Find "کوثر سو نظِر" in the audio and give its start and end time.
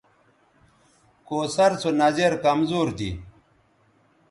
1.27-2.31